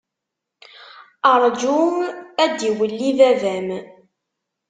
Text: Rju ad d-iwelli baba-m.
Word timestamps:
Rju 1.43 1.79
ad 2.43 2.51
d-iwelli 2.57 3.09
baba-m. 3.17 3.69